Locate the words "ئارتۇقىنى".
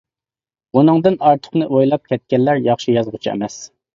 1.31-1.67